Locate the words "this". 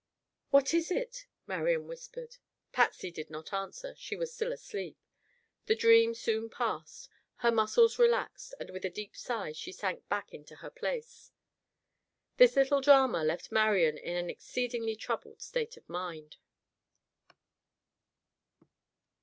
12.37-12.55